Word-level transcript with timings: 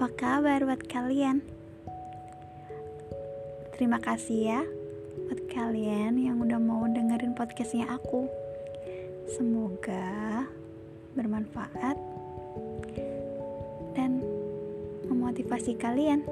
Apa 0.00 0.16
kabar 0.16 0.64
buat 0.64 0.80
kalian? 0.88 1.44
Terima 3.76 4.00
kasih 4.00 4.40
ya 4.48 4.62
buat 5.28 5.40
kalian 5.48 6.16
yang 6.16 6.40
udah 6.40 6.56
mau 6.56 6.88
dengerin 6.88 7.36
podcastnya 7.36 7.84
aku. 7.84 8.24
Semoga 9.28 10.48
bermanfaat 11.16 12.00
dan 13.92 14.24
memotivasi 15.08 15.76
kalian. 15.76 16.24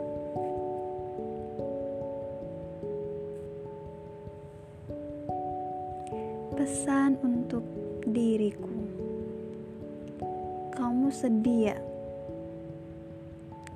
Pesan 6.56 7.20
untuk 7.20 7.64
diriku. 8.08 8.87
Kamu 10.78 11.10
sedih 11.10 11.74
ya? 11.74 11.78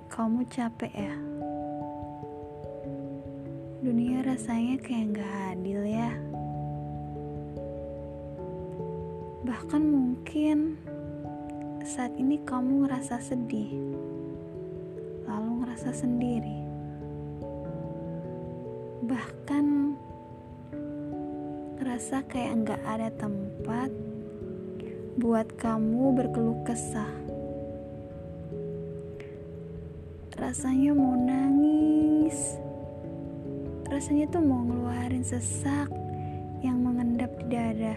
Kamu 0.07 0.47
capek 0.47 0.95
ya? 0.95 1.15
Dunia 3.83 4.23
rasanya 4.23 4.79
kayak 4.79 5.19
gak 5.19 5.35
adil 5.51 5.83
ya. 5.83 6.15
Bahkan 9.43 9.83
mungkin 9.83 10.79
saat 11.83 12.15
ini 12.15 12.39
kamu 12.47 12.87
ngerasa 12.87 13.19
sedih, 13.19 13.75
lalu 15.27 15.67
ngerasa 15.67 15.91
sendiri. 15.91 16.63
Bahkan 19.11 19.67
ngerasa 21.83 22.23
kayak 22.31 22.63
gak 22.63 22.83
ada 22.87 23.11
tempat 23.19 23.91
buat 25.21 25.45
kamu 25.61 26.17
berkeluh 26.17 26.65
kesah. 26.65 27.23
rasanya 30.43 30.91
mau 30.91 31.15
nangis. 31.15 32.59
Rasanya 33.87 34.27
tuh 34.27 34.43
mau 34.43 34.67
ngeluarin 34.67 35.23
sesak 35.23 35.87
yang 36.67 36.83
mengendap 36.83 37.31
di 37.39 37.47
dada. 37.47 37.97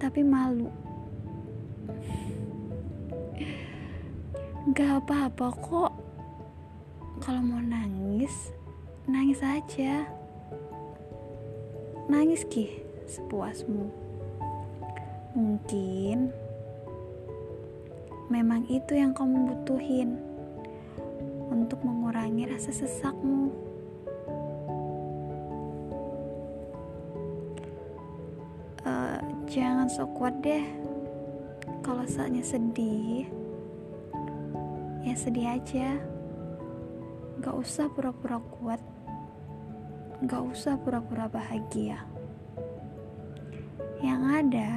Tapi 0.00 0.24
malu. 0.24 0.72
Gak 4.72 5.04
apa-apa 5.04 5.46
kok. 5.60 5.92
Kalau 7.20 7.44
mau 7.44 7.60
nangis 7.60 8.32
nangis 9.04 9.44
aja. 9.44 10.08
Nangis 12.08 12.48
ki 12.48 12.80
sepuasmu 13.04 14.09
mungkin 15.34 16.34
memang 18.30 18.66
itu 18.70 18.94
yang 18.94 19.10
kamu 19.14 19.50
butuhin 19.54 20.18
untuk 21.50 21.82
mengurangi 21.82 22.46
rasa 22.46 22.70
sesakmu. 22.70 23.50
Uh, 28.86 29.18
jangan 29.50 29.90
sok 29.90 30.10
kuat 30.14 30.34
deh. 30.42 30.62
Kalau 31.82 32.06
saatnya 32.06 32.42
sedih, 32.46 33.26
ya 35.02 35.14
sedih 35.18 35.58
aja. 35.58 35.98
Gak 37.42 37.56
usah 37.56 37.90
pura-pura 37.90 38.38
kuat. 38.38 38.80
Gak 40.22 40.42
usah 40.44 40.78
pura-pura 40.78 41.26
bahagia. 41.26 42.19
Yang 44.00 44.22
ada, 44.44 44.72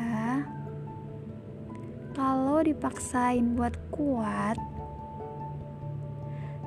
kalau 2.11 2.59
dipaksain 2.59 3.55
buat 3.55 3.71
kuat, 3.87 4.59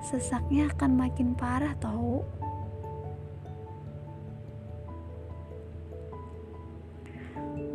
sesaknya 0.00 0.72
akan 0.72 0.92
makin 0.96 1.36
parah 1.36 1.76
tau. 1.76 2.24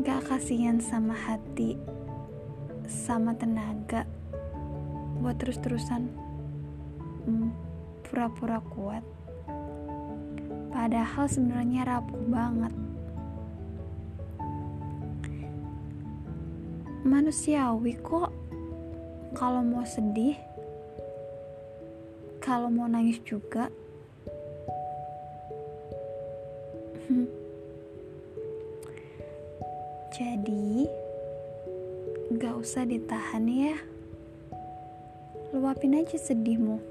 Gak 0.02 0.26
kasihan 0.26 0.82
sama 0.82 1.14
hati, 1.14 1.78
sama 2.90 3.38
tenaga 3.38 4.10
buat 5.22 5.38
terus-terusan 5.38 6.10
hmm, 7.30 7.54
pura-pura 8.10 8.58
kuat. 8.74 9.06
Padahal 10.74 11.30
sebenarnya 11.30 11.86
rapuh 11.86 12.26
banget. 12.26 12.91
Manusiawi 17.06 17.98
kok. 18.02 18.30
Kalau 19.32 19.64
mau 19.64 19.88
sedih 19.88 20.36
kalau 22.42 22.74
mau 22.74 22.90
nangis 22.90 23.22
juga. 23.22 23.70
Jadi 30.18 30.90
gak 32.34 32.58
usah 32.58 32.90
ditahan 32.90 33.46
ya. 33.46 33.78
Luapin 35.54 36.02
aja 36.02 36.18
sedihmu 36.18 36.82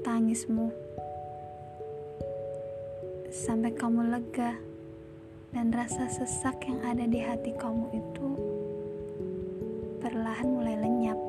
tangismu. 0.00 0.72
Sampai 3.28 3.76
kamu 3.76 4.08
lega 4.08 4.56
dan 5.52 5.68
rasa 5.68 6.08
sesak 6.08 6.64
yang 6.64 6.80
ada 6.80 7.04
di 7.04 7.20
hati 7.20 7.52
kamu 7.60 7.92
itu 7.92 8.28
perlahan 10.00 10.48
mulai 10.48 10.76
lenyap. 10.80 11.20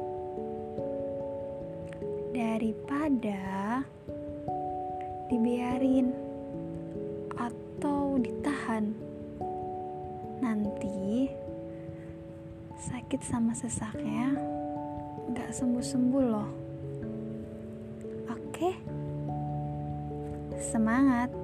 Daripada 2.31 3.83
dibiarin 5.28 6.09
atau 7.35 8.17
ditahan, 8.17 8.95
nanti 10.39 11.29
sakit 12.79 13.22
sama 13.22 13.51
sesaknya 13.53 14.33
gak 15.35 15.51
sembuh-sembuh 15.51 16.23
loh. 16.23 16.50
Oke, 18.31 18.72
semangat! 20.57 21.43